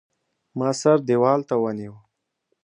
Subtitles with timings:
[0.57, 1.93] ما سره دېوال ته ونیو.